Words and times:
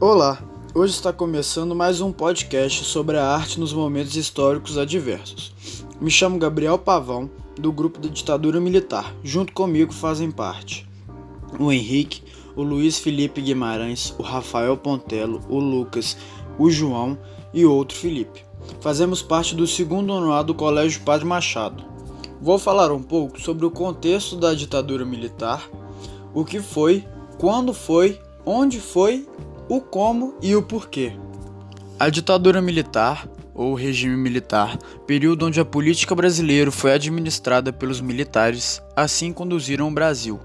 Olá, 0.00 0.38
hoje 0.76 0.92
está 0.92 1.12
começando 1.12 1.74
mais 1.74 2.00
um 2.00 2.12
podcast 2.12 2.84
sobre 2.84 3.16
a 3.16 3.26
arte 3.26 3.58
nos 3.58 3.72
momentos 3.72 4.14
históricos 4.14 4.78
adversos. 4.78 5.52
Me 6.00 6.08
chamo 6.08 6.38
Gabriel 6.38 6.78
Pavão, 6.78 7.28
do 7.58 7.72
grupo 7.72 7.98
da 7.98 8.08
ditadura 8.08 8.60
militar. 8.60 9.12
Junto 9.24 9.52
comigo 9.52 9.92
fazem 9.92 10.30
parte 10.30 10.88
o 11.58 11.72
Henrique, 11.72 12.22
o 12.54 12.62
Luiz 12.62 13.00
Felipe 13.00 13.40
Guimarães, 13.40 14.14
o 14.16 14.22
Rafael 14.22 14.76
Pontelo, 14.76 15.40
o 15.48 15.58
Lucas, 15.58 16.16
o 16.56 16.70
João 16.70 17.18
e 17.52 17.66
outro 17.66 17.98
Felipe. 17.98 18.44
Fazemos 18.80 19.20
parte 19.20 19.52
do 19.52 19.66
segundo 19.66 20.12
ano 20.12 20.44
do 20.44 20.54
Colégio 20.54 21.02
Padre 21.02 21.26
Machado. 21.26 21.82
Vou 22.40 22.56
falar 22.56 22.92
um 22.92 23.02
pouco 23.02 23.40
sobre 23.40 23.66
o 23.66 23.70
contexto 23.70 24.36
da 24.36 24.54
ditadura 24.54 25.04
militar, 25.04 25.68
o 26.32 26.44
que 26.44 26.60
foi, 26.60 27.04
quando 27.36 27.74
foi, 27.74 28.20
onde 28.46 28.80
foi 28.80 29.26
o 29.68 29.80
como 29.80 30.34
e 30.40 30.56
o 30.56 30.62
porquê. 30.62 31.12
A 32.00 32.08
ditadura 32.08 32.62
militar, 32.62 33.28
ou 33.54 33.74
regime 33.74 34.16
militar, 34.16 34.78
período 35.06 35.46
onde 35.46 35.60
a 35.60 35.64
política 35.64 36.14
brasileira 36.14 36.70
foi 36.70 36.92
administrada 36.92 37.72
pelos 37.72 38.00
militares, 38.00 38.80
assim 38.96 39.32
conduziram 39.32 39.88
o 39.88 39.92
Brasil. 39.92 40.40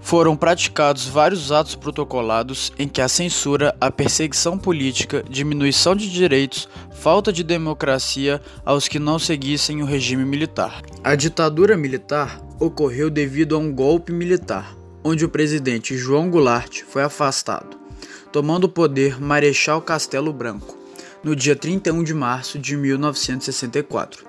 Foram 0.00 0.34
praticados 0.34 1.06
vários 1.06 1.52
atos 1.52 1.74
protocolados 1.74 2.72
em 2.78 2.88
que 2.88 3.00
a 3.00 3.08
censura, 3.08 3.74
a 3.80 3.90
perseguição 3.90 4.58
política, 4.58 5.22
diminuição 5.28 5.94
de 5.94 6.10
direitos, 6.10 6.68
falta 6.90 7.32
de 7.32 7.44
democracia 7.44 8.40
aos 8.64 8.88
que 8.88 8.98
não 8.98 9.18
seguissem 9.18 9.82
o 9.82 9.86
regime 9.86 10.24
militar. 10.24 10.82
A 11.04 11.14
ditadura 11.14 11.76
militar 11.76 12.40
ocorreu 12.58 13.08
devido 13.08 13.54
a 13.54 13.58
um 13.58 13.72
golpe 13.72 14.12
militar, 14.12 14.74
onde 15.04 15.24
o 15.24 15.28
presidente 15.28 15.96
João 15.96 16.28
Goulart 16.28 16.82
foi 16.82 17.02
afastado 17.02 17.79
tomando 18.32 18.64
o 18.64 18.68
poder 18.68 19.20
Marechal 19.20 19.82
Castelo 19.82 20.32
Branco, 20.32 20.76
no 21.22 21.36
dia 21.36 21.54
31 21.54 22.02
de 22.02 22.14
março 22.14 22.58
de 22.58 22.76
1964, 22.76 24.24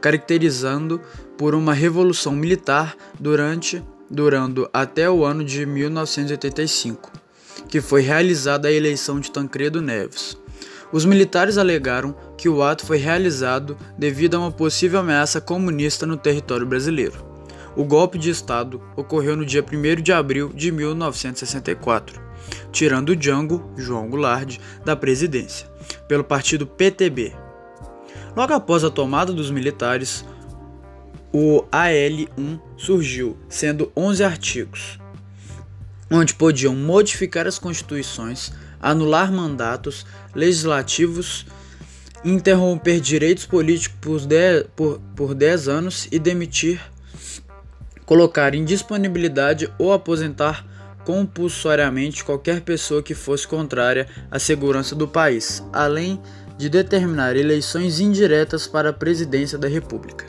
caracterizando 0.00 1.00
por 1.36 1.54
uma 1.54 1.72
revolução 1.72 2.32
militar 2.32 2.96
durante 3.18 3.82
durando 4.10 4.68
até 4.72 5.10
o 5.10 5.24
ano 5.24 5.44
de 5.44 5.66
1985, 5.66 7.10
que 7.68 7.80
foi 7.80 8.02
realizada 8.02 8.68
a 8.68 8.72
eleição 8.72 9.18
de 9.18 9.30
Tancredo 9.30 9.80
Neves. 9.80 10.36
Os 10.92 11.04
militares 11.04 11.58
alegaram 11.58 12.14
que 12.36 12.48
o 12.48 12.62
ato 12.62 12.86
foi 12.86 12.98
realizado 12.98 13.76
devido 13.98 14.36
a 14.36 14.38
uma 14.38 14.52
possível 14.52 15.00
ameaça 15.00 15.40
comunista 15.40 16.06
no 16.06 16.16
território 16.16 16.66
brasileiro. 16.66 17.33
O 17.76 17.84
golpe 17.84 18.18
de 18.18 18.30
Estado 18.30 18.80
ocorreu 18.96 19.36
no 19.36 19.44
dia 19.44 19.64
1 19.64 20.02
de 20.02 20.12
abril 20.12 20.50
de 20.54 20.70
1964 20.70 22.24
tirando 22.72 23.16
Django, 23.16 23.70
João 23.76 24.08
Goulart, 24.08 24.58
da 24.84 24.96
presidência, 24.96 25.68
pelo 26.08 26.24
partido 26.24 26.66
PTB. 26.66 27.32
Logo 28.36 28.52
após 28.52 28.84
a 28.84 28.90
tomada 28.90 29.32
dos 29.32 29.50
militares, 29.50 30.24
o 31.32 31.64
AL1 31.70 32.60
surgiu, 32.76 33.36
sendo 33.48 33.92
11 33.96 34.24
artigos, 34.24 34.98
onde 36.10 36.34
podiam 36.34 36.74
modificar 36.74 37.46
as 37.46 37.58
constituições, 37.58 38.52
anular 38.80 39.32
mandatos 39.32 40.04
legislativos, 40.34 41.46
interromper 42.24 43.00
direitos 43.00 43.46
políticos 43.46 43.98
por 44.00 44.20
10, 44.20 44.66
por, 44.74 45.00
por 45.14 45.34
10 45.34 45.68
anos 45.68 46.08
e 46.10 46.18
demitir, 46.18 46.80
colocar 48.06 48.54
em 48.54 48.64
disponibilidade 48.64 49.70
ou 49.78 49.92
aposentar 49.92 50.64
compulsoriamente 51.04 52.24
qualquer 52.24 52.62
pessoa 52.62 53.02
que 53.02 53.14
fosse 53.14 53.46
contrária 53.46 54.08
à 54.30 54.38
segurança 54.38 54.94
do 54.94 55.06
país, 55.06 55.62
além 55.72 56.20
de 56.56 56.68
determinar 56.68 57.36
eleições 57.36 58.00
indiretas 58.00 58.66
para 58.66 58.90
a 58.90 58.92
presidência 58.92 59.58
da 59.58 59.68
República. 59.68 60.26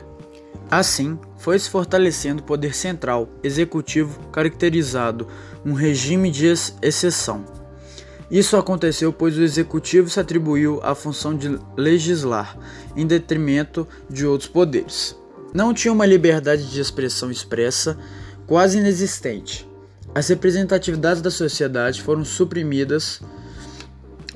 Assim, 0.70 1.18
foi 1.38 1.58
se 1.58 1.70
fortalecendo 1.70 2.42
o 2.42 2.44
poder 2.44 2.74
central, 2.74 3.28
executivo, 3.42 4.18
caracterizado 4.30 5.28
um 5.64 5.72
regime 5.72 6.30
de 6.30 6.46
exceção. 6.82 7.44
Isso 8.28 8.56
aconteceu 8.56 9.12
pois 9.12 9.38
o 9.38 9.42
executivo 9.42 10.10
se 10.10 10.18
atribuiu 10.18 10.80
a 10.82 10.94
função 10.94 11.36
de 11.36 11.58
legislar, 11.76 12.56
em 12.96 13.06
detrimento 13.06 13.86
de 14.10 14.26
outros 14.26 14.50
poderes. 14.50 15.16
Não 15.54 15.72
tinha 15.72 15.92
uma 15.92 16.06
liberdade 16.06 16.70
de 16.70 16.80
expressão 16.80 17.30
expressa, 17.30 17.98
quase 18.46 18.78
inexistente, 18.78 19.66
as 20.16 20.28
representatividades 20.28 21.20
da 21.20 21.30
sociedade 21.30 22.00
foram 22.00 22.24
suprimidas 22.24 23.20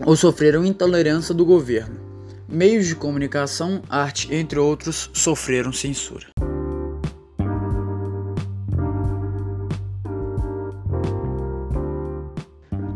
ou 0.05 0.15
sofreram 0.15 0.63
intolerância 0.63 1.35
do 1.35 1.43
governo. 1.43 1.99
Meios 2.47 2.87
de 2.87 2.95
comunicação, 2.95 3.81
arte, 3.89 4.29
entre 4.35 4.59
outros, 4.59 5.09
sofreram 5.15 5.73
censura. 5.73 6.27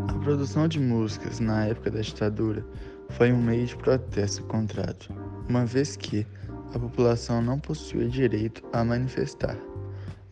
A 0.08 0.12
produção 0.22 0.68
de 0.68 0.78
músicas 0.78 1.40
na 1.40 1.64
época 1.64 1.90
da 1.90 2.02
ditadura 2.02 2.62
foi 3.12 3.32
um 3.32 3.40
meio 3.40 3.64
de 3.64 3.76
protesto 3.76 4.42
contrário, 4.42 5.08
uma 5.48 5.64
vez 5.64 5.96
que 5.96 6.26
a 6.74 6.78
população 6.78 7.40
não 7.40 7.58
possuía 7.58 8.08
direito 8.08 8.62
a 8.72 8.84
manifestar. 8.84 9.56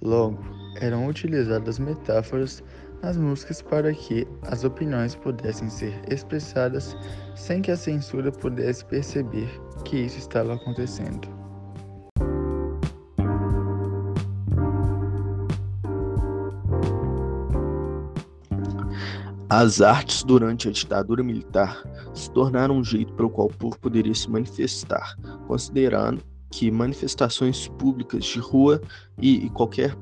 Logo, 0.00 0.38
eram 0.80 1.06
utilizadas 1.06 1.78
metáforas 1.78 2.62
nas 3.02 3.16
músicas 3.16 3.62
para 3.62 3.92
que 3.94 4.26
as 4.42 4.64
opiniões 4.64 5.14
pudessem 5.14 5.68
ser 5.68 5.94
expressadas 6.10 6.96
sem 7.36 7.62
que 7.62 7.70
a 7.70 7.76
censura 7.76 8.30
pudesse 8.32 8.84
perceber 8.84 9.48
que 9.84 9.96
isso 9.96 10.18
estava 10.18 10.54
acontecendo. 10.54 11.28
As 19.48 19.82
artes 19.82 20.24
durante 20.24 20.68
a 20.68 20.72
ditadura 20.72 21.22
militar 21.22 21.82
se 22.14 22.30
tornaram 22.30 22.78
um 22.78 22.84
jeito 22.84 23.12
pelo 23.12 23.28
qual 23.28 23.48
o 23.48 23.54
povo 23.54 23.78
poderia 23.78 24.14
se 24.14 24.30
manifestar, 24.30 25.14
considerando 25.46 26.31
que 26.52 26.70
manifestações 26.70 27.66
públicas 27.66 28.24
de 28.24 28.38
rua 28.38 28.80
e, 29.18 29.46
e 29.46 29.50
qualquer 29.50 29.96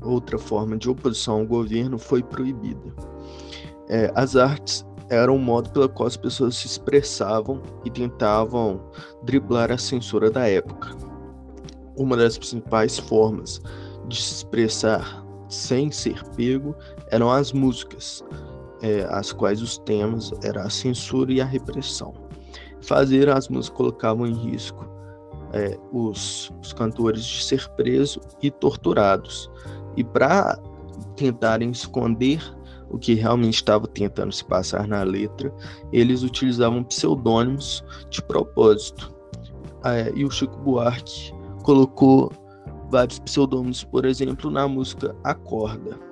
outra 0.00 0.38
forma 0.38 0.76
de 0.76 0.88
oposição 0.88 1.40
ao 1.40 1.46
governo 1.46 1.98
foi 1.98 2.22
proibida. 2.22 2.92
É, 3.88 4.10
as 4.14 4.34
artes 4.34 4.84
eram 5.10 5.36
o 5.36 5.38
modo 5.38 5.70
pelo 5.70 5.88
qual 5.88 6.06
as 6.06 6.16
pessoas 6.16 6.56
se 6.56 6.66
expressavam 6.66 7.60
e 7.84 7.90
tentavam 7.90 8.80
driblar 9.24 9.70
a 9.70 9.76
censura 9.76 10.30
da 10.30 10.48
época. 10.48 10.96
Uma 11.96 12.16
das 12.16 12.38
principais 12.38 12.98
formas 12.98 13.60
de 14.08 14.20
se 14.20 14.34
expressar 14.34 15.22
sem 15.48 15.90
ser 15.90 16.24
pego 16.30 16.74
eram 17.10 17.30
as 17.30 17.52
músicas, 17.52 18.24
é, 18.80 19.02
as 19.10 19.32
quais 19.32 19.60
os 19.60 19.76
temas 19.78 20.32
eram 20.42 20.62
a 20.62 20.70
censura 20.70 21.30
e 21.30 21.40
a 21.40 21.44
repressão. 21.44 22.14
Fazer 22.80 23.28
as 23.28 23.48
músicas 23.48 23.76
colocavam 23.76 24.26
em 24.26 24.32
risco 24.32 24.99
é, 25.52 25.78
os, 25.92 26.52
os 26.62 26.72
cantores 26.72 27.24
de 27.24 27.44
ser 27.44 27.68
presos 27.70 28.22
e 28.42 28.50
torturados, 28.50 29.50
e 29.96 30.04
para 30.04 30.58
tentarem 31.16 31.70
esconder 31.70 32.40
o 32.90 32.98
que 32.98 33.14
realmente 33.14 33.54
estava 33.54 33.86
tentando 33.86 34.32
se 34.32 34.44
passar 34.44 34.86
na 34.86 35.02
letra, 35.02 35.52
eles 35.92 36.22
utilizavam 36.22 36.82
pseudônimos 36.82 37.84
de 38.10 38.22
propósito. 38.22 39.14
É, 39.84 40.12
e 40.14 40.24
o 40.24 40.30
Chico 40.30 40.58
Buarque 40.58 41.32
colocou 41.62 42.32
vários 42.90 43.18
pseudônimos, 43.20 43.84
por 43.84 44.04
exemplo, 44.04 44.50
na 44.50 44.66
música 44.66 45.14
Acorda. 45.22 46.09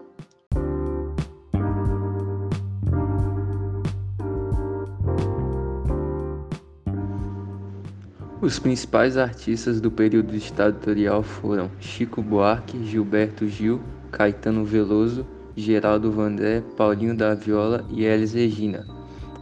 Os 8.41 8.57
principais 8.57 9.17
artistas 9.17 9.81
do 9.81 9.91
período 9.91 10.31
ditatorial 10.31 11.25
foram 11.25 11.69
Chico 11.81 12.23
Buarque, 12.23 12.85
Gilberto 12.85 13.49
Gil, 13.49 13.81
Caetano 14.13 14.65
Veloso, 14.65 15.27
Geraldo 15.57 16.13
Vandré, 16.13 16.63
Paulinho 16.77 17.17
da 17.17 17.35
Viola 17.35 17.85
e 17.91 18.05
Elis 18.05 18.35
Regina. 18.35 18.87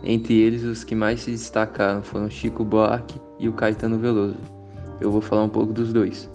Entre 0.03 0.33
eles, 0.33 0.63
os 0.63 0.83
que 0.83 0.95
mais 0.95 1.21
se 1.21 1.31
destacaram 1.31 2.03
foram 2.03 2.31
Chico 2.31 2.65
Buarque 2.65 3.21
e 3.39 3.51
o 3.51 3.53
Caetano 3.53 3.99
Veloso. 3.99 4.39
Eu 4.99 5.11
vou 5.13 5.21
falar 5.21 5.45
um 5.45 5.51
pouco 5.51 5.75
dos 5.75 5.93
dois. 5.93 6.31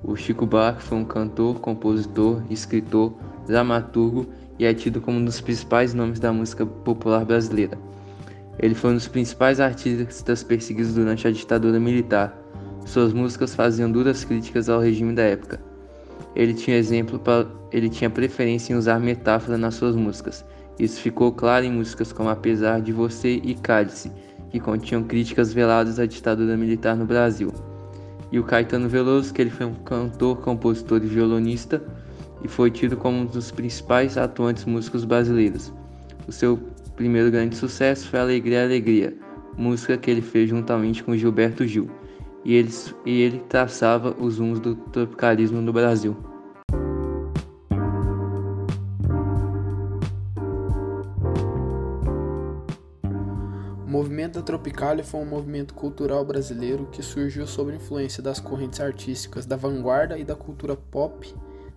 O 0.00 0.14
Chico 0.14 0.46
Buarque 0.46 0.84
foi 0.84 0.98
um 0.98 1.04
cantor, 1.04 1.58
compositor, 1.58 2.40
escritor, 2.48 3.14
dramaturgo 3.48 4.28
e 4.60 4.64
é 4.64 4.72
tido 4.72 5.00
como 5.00 5.18
um 5.18 5.24
dos 5.24 5.40
principais 5.40 5.92
nomes 5.92 6.20
da 6.20 6.32
música 6.32 6.64
popular 6.64 7.24
brasileira. 7.24 7.76
Ele 8.58 8.74
foi 8.74 8.90
um 8.90 8.94
dos 8.94 9.08
principais 9.08 9.60
artistas 9.60 10.42
perseguidos 10.42 10.94
durante 10.94 11.26
a 11.26 11.30
ditadura 11.30 11.78
militar. 11.78 12.36
Suas 12.84 13.12
músicas 13.12 13.54
faziam 13.54 13.90
duras 13.90 14.24
críticas 14.24 14.68
ao 14.68 14.80
regime 14.80 15.14
da 15.14 15.22
época. 15.22 15.60
Ele 16.34 16.54
tinha 16.54 16.76
exemplo 16.76 17.20
ele 17.72 17.88
tinha 17.88 18.10
preferência 18.10 18.72
em 18.72 18.76
usar 18.76 19.00
metáfora 19.00 19.56
nas 19.58 19.74
suas 19.74 19.96
músicas, 19.96 20.44
Isso 20.78 21.00
ficou 21.00 21.32
claro 21.32 21.64
em 21.64 21.72
músicas 21.72 22.12
como 22.12 22.28
Apesar 22.28 22.80
de 22.80 22.92
Você 22.92 23.40
e 23.42 23.54
Cálice, 23.54 24.12
que 24.50 24.60
continham 24.60 25.02
críticas 25.02 25.52
veladas 25.52 25.98
à 25.98 26.06
ditadura 26.06 26.56
militar 26.56 26.94
no 26.94 27.06
Brasil. 27.06 27.52
E 28.30 28.38
o 28.38 28.44
Caetano 28.44 28.88
Veloso, 28.88 29.32
que 29.32 29.40
ele 29.40 29.50
foi 29.50 29.66
um 29.66 29.74
cantor, 29.74 30.38
compositor 30.38 31.02
e 31.02 31.06
violonista 31.06 31.82
e 32.42 32.48
foi 32.48 32.70
tido 32.70 32.96
como 32.96 33.18
um 33.18 33.24
dos 33.24 33.50
principais 33.50 34.18
atuantes 34.18 34.64
músicos 34.64 35.04
brasileiros. 35.04 35.72
O 36.28 36.32
seu 36.32 36.58
primeiro 36.96 37.30
grande 37.30 37.54
sucesso 37.54 38.08
foi 38.08 38.18
Alegria, 38.18 38.64
Alegria, 38.64 39.14
música 39.56 39.96
que 39.98 40.10
ele 40.10 40.22
fez 40.22 40.48
juntamente 40.48 41.04
com 41.04 41.14
Gilberto 41.14 41.66
Gil, 41.66 41.88
e 42.42 42.54
ele, 42.54 42.70
e 43.04 43.20
ele 43.20 43.38
traçava 43.48 44.16
os 44.18 44.38
rumos 44.38 44.58
do 44.58 44.74
tropicalismo 44.74 45.60
no 45.60 45.72
Brasil. 45.72 46.16
O 53.84 53.90
movimento 53.98 54.34
da 54.34 54.42
Tropicália 54.42 55.04
foi 55.04 55.20
um 55.20 55.26
movimento 55.26 55.74
cultural 55.74 56.24
brasileiro 56.24 56.86
que 56.90 57.02
surgiu 57.02 57.46
sob 57.46 57.74
influência 57.74 58.22
das 58.22 58.40
correntes 58.40 58.80
artísticas 58.80 59.46
da 59.46 59.56
vanguarda 59.56 60.18
e 60.18 60.24
da 60.24 60.34
cultura 60.34 60.76
pop 60.76 61.34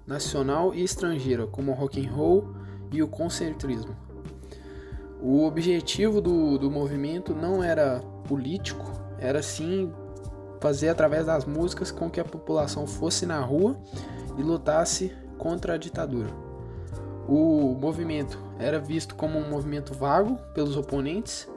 nacional 0.07 0.73
e 0.73 0.83
estrangeira, 0.83 1.45
como 1.47 1.71
o 1.71 1.75
rock 1.75 2.05
and 2.05 2.11
roll 2.11 2.53
e 2.91 3.01
o 3.01 3.07
concertismo. 3.07 4.08
O 5.21 5.45
objetivo 5.45 6.21
do, 6.21 6.57
do 6.57 6.71
movimento 6.71 7.35
não 7.35 7.61
era 7.61 7.99
político, 8.25 8.89
era 9.19 9.43
sim 9.43 9.91
fazer 10.61 10.89
através 10.89 11.25
das 11.25 11.45
músicas 11.45 11.91
com 11.91 12.09
que 12.09 12.21
a 12.21 12.25
população 12.25 12.87
fosse 12.87 13.25
na 13.25 13.39
rua 13.41 13.77
e 14.37 14.41
lutasse 14.41 15.13
contra 15.37 15.73
a 15.73 15.77
ditadura. 15.77 16.29
O 17.27 17.75
movimento 17.79 18.41
era 18.57 18.79
visto 18.79 19.13
como 19.13 19.37
um 19.37 19.49
movimento 19.49 19.93
vago 19.93 20.37
pelos 20.53 20.77
oponentes 20.77 21.49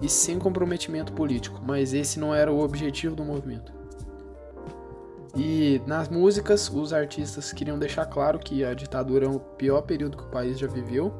e 0.00 0.08
sem 0.08 0.38
comprometimento 0.38 1.12
político, 1.12 1.60
mas 1.64 1.92
esse 1.92 2.18
não 2.18 2.34
era 2.34 2.52
o 2.52 2.60
objetivo 2.60 3.16
do 3.16 3.24
movimento. 3.24 3.72
E 5.36 5.82
nas 5.84 6.08
músicas, 6.08 6.70
os 6.70 6.92
artistas 6.92 7.52
queriam 7.52 7.76
deixar 7.76 8.06
claro 8.06 8.38
que 8.38 8.64
a 8.64 8.72
ditadura 8.72 9.26
é 9.26 9.28
o 9.28 9.40
pior 9.40 9.82
período 9.82 10.16
que 10.16 10.22
o 10.22 10.28
país 10.28 10.58
já 10.58 10.68
viveu 10.68 11.12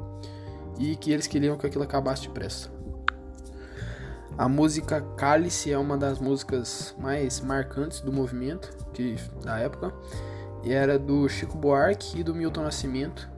e 0.78 0.96
que 0.96 1.12
eles 1.12 1.26
queriam 1.26 1.56
que 1.56 1.66
aquilo 1.66 1.84
acabasse 1.84 2.22
depressa. 2.22 2.70
A 4.36 4.48
música 4.48 5.00
Cálice 5.16 5.72
é 5.72 5.78
uma 5.78 5.96
das 5.96 6.18
músicas 6.18 6.94
mais 6.98 7.40
marcantes 7.40 8.00
do 8.00 8.12
movimento 8.12 8.68
que, 8.92 9.16
da 9.42 9.58
época 9.58 9.94
e 10.64 10.72
era 10.72 10.98
do 10.98 11.28
Chico 11.28 11.56
Buarque 11.56 12.18
e 12.18 12.24
do 12.24 12.34
Milton 12.34 12.62
Nascimento. 12.62 13.30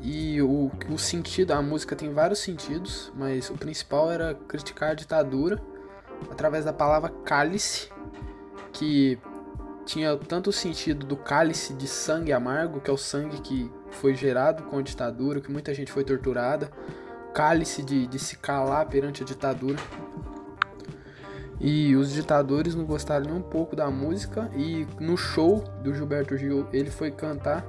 E 0.00 0.40
o, 0.42 0.70
o 0.90 0.98
sentido, 0.98 1.52
a 1.52 1.62
música 1.62 1.94
tem 1.94 2.12
vários 2.12 2.40
sentidos, 2.40 3.12
mas 3.14 3.50
o 3.50 3.54
principal 3.54 4.10
era 4.10 4.34
criticar 4.34 4.90
a 4.90 4.94
ditadura 4.94 5.62
através 6.30 6.64
da 6.64 6.72
palavra 6.72 7.10
cálice, 7.24 7.88
que 8.72 9.18
tinha 9.84 10.16
tanto 10.16 10.50
o 10.50 10.52
sentido 10.52 11.06
do 11.06 11.16
cálice 11.16 11.74
de 11.74 11.86
sangue 11.86 12.32
amargo, 12.32 12.80
que 12.80 12.90
é 12.90 12.92
o 12.92 12.96
sangue 12.96 13.40
que 13.42 13.70
foi 13.94 14.14
gerado 14.14 14.64
com 14.64 14.78
a 14.78 14.82
ditadura, 14.82 15.40
que 15.40 15.50
muita 15.50 15.72
gente 15.72 15.92
foi 15.92 16.04
torturada, 16.04 16.70
cálice 17.34 17.82
de, 17.82 18.06
de 18.06 18.18
se 18.18 18.36
calar 18.36 18.86
perante 18.86 19.22
a 19.22 19.26
ditadura. 19.26 19.78
E 21.60 21.94
os 21.94 22.12
ditadores 22.12 22.74
não 22.74 22.84
gostaram 22.84 23.26
nem 23.26 23.34
um 23.34 23.42
pouco 23.42 23.76
da 23.76 23.88
música 23.88 24.50
e 24.56 24.86
no 24.98 25.16
show 25.16 25.62
do 25.82 25.94
Gilberto 25.94 26.36
Gil 26.36 26.66
ele 26.72 26.90
foi 26.90 27.10
cantar 27.12 27.64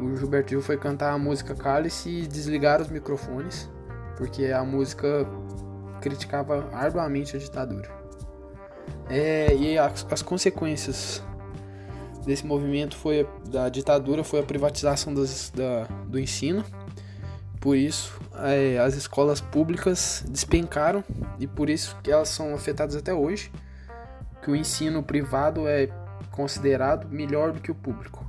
o 0.00 0.16
Gilberto 0.16 0.50
Gil 0.50 0.62
foi 0.62 0.76
cantar 0.76 1.12
a 1.12 1.18
música 1.18 1.54
Cálice 1.54 2.08
e 2.08 2.26
desligaram 2.26 2.84
os 2.84 2.90
microfones, 2.90 3.68
porque 4.16 4.46
a 4.46 4.64
música 4.64 5.26
criticava 6.00 6.68
arduamente 6.72 7.36
a 7.36 7.40
ditadura. 7.40 7.88
É, 9.10 9.54
e 9.56 9.76
as, 9.78 10.06
as, 10.10 10.22
consequências 10.22 11.22
desse 12.28 12.46
movimento 12.46 12.94
foi 12.94 13.26
da 13.48 13.70
ditadura 13.70 14.22
foi 14.22 14.40
a 14.40 14.42
privatização 14.42 15.14
das, 15.14 15.50
da, 15.50 15.84
do 16.06 16.20
ensino. 16.20 16.62
Por 17.58 17.74
isso, 17.74 18.20
é, 18.36 18.78
as 18.78 18.94
escolas 18.94 19.40
públicas 19.40 20.22
despencaram 20.28 21.02
e 21.40 21.46
por 21.46 21.70
isso 21.70 21.96
que 22.02 22.12
elas 22.12 22.28
são 22.28 22.54
afetadas 22.54 22.94
até 22.94 23.14
hoje. 23.14 23.50
Que 24.42 24.50
o 24.50 24.54
ensino 24.54 25.02
privado 25.02 25.66
é 25.66 25.88
considerado 26.30 27.08
melhor 27.08 27.50
do 27.52 27.60
que 27.60 27.70
o 27.70 27.74
público. 27.74 28.24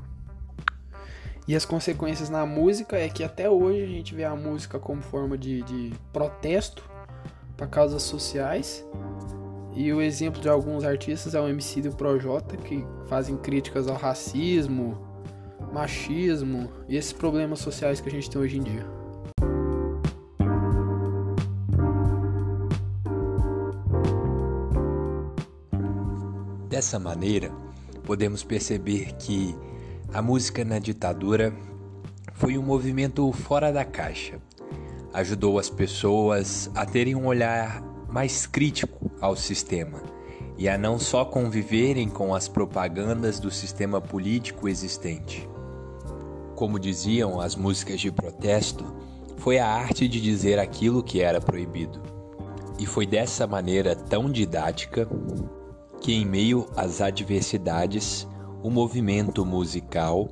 E 1.45 1.56
as 1.56 1.66
consequências 1.66 2.30
na 2.30 2.45
música 2.45 2.98
é 2.98 3.10
que 3.10 3.24
até 3.24 3.50
hoje 3.50 3.84
a 3.84 3.88
gente 3.88 4.16
vê 4.16 4.24
a 4.24 4.36
música 4.36 4.80
como 4.80 5.02
forma 5.02 5.38
de, 5.38 5.62
de 5.63 5.94
protesto 6.13 6.84
para 7.57 7.68
causas 7.68 8.04
sociais 8.04 8.86
e 9.80 9.94
o 9.94 10.02
exemplo 10.02 10.42
de 10.42 10.50
alguns 10.50 10.84
artistas 10.84 11.34
é 11.34 11.40
o 11.40 11.48
MC 11.48 11.84
do 11.84 11.96
Projota, 11.96 12.58
que 12.58 12.86
fazem 13.08 13.38
críticas 13.38 13.88
ao 13.88 13.96
racismo, 13.96 14.98
machismo 15.72 16.70
e 16.90 16.98
esses 16.98 17.14
problemas 17.14 17.60
sociais 17.60 18.02
que 18.02 18.10
a 18.10 18.12
gente 18.12 18.30
tem 18.30 18.42
hoje 18.42 18.58
em 18.58 18.62
dia. 18.62 18.86
Dessa 26.68 27.00
maneira, 27.00 27.50
podemos 28.04 28.44
perceber 28.44 29.14
que 29.14 29.56
a 30.14 30.22
música 30.22 30.66
na 30.66 30.78
ditadura 30.78 31.56
foi 32.34 32.58
um 32.58 32.62
movimento 32.62 33.31
fora 33.31 33.72
da 33.72 33.86
caixa. 33.86 34.42
Ajudou 35.14 35.58
as 35.58 35.70
pessoas 35.70 36.70
a 36.76 36.86
terem 36.86 37.16
um 37.16 37.28
olhar 37.28 37.81
mais 38.10 38.46
crítico 38.46 38.99
ao 39.21 39.36
sistema 39.36 40.01
e 40.57 40.68
a 40.68 40.77
não 40.77 41.00
só 41.00 41.24
conviverem 41.24 42.10
com 42.10 42.36
as 42.36 42.50
propagandas 42.50 43.39
do 43.39 43.50
sistema 43.50 44.01
político 44.01 44.68
existente. 44.68 45.50
Como 46.54 46.77
diziam 46.77 47.39
as 47.39 47.56
músicas 47.56 48.01
de 48.01 48.12
protesto, 48.12 48.94
foi 49.38 49.57
a 49.57 49.66
arte 49.66 50.06
de 50.06 50.19
dizer 50.19 50.60
aquilo 50.60 51.01
que 51.01 51.21
era 51.21 51.39
proibido. 51.39 52.01
E 52.77 52.86
foi 52.86 53.06
dessa 53.06 53.48
maneira 53.48 53.95
tão 53.95 54.30
didática 54.30 55.07
que, 56.01 56.13
em 56.13 56.25
meio 56.25 56.68
às 56.75 57.00
adversidades, 57.00 58.27
o 58.62 58.69
movimento 58.69 59.45
musical 59.45 60.27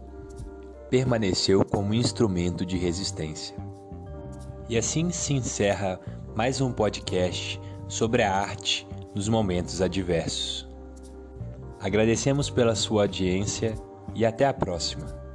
permaneceu 0.89 1.63
como 1.63 1.93
instrumento 1.93 2.65
de 2.65 2.77
resistência. 2.77 3.55
E 4.67 4.77
assim 4.77 5.09
se 5.11 5.33
encerra 5.33 5.99
mais 6.35 6.59
um 6.59 6.73
podcast 6.73 7.59
sobre 7.87 8.23
a 8.23 8.33
arte 8.33 8.87
nos 9.15 9.29
momentos 9.29 9.81
adversos. 9.81 10.67
Agradecemos 11.79 12.49
pela 12.49 12.75
sua 12.75 13.03
audiência 13.03 13.75
e 14.15 14.25
até 14.25 14.45
a 14.45 14.53
próxima. 14.53 15.26